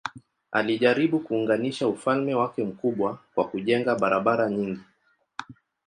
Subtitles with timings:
[0.51, 4.81] Alijaribu kuunganisha ufalme wake mkubwa kwa kujenga barabara nyingi.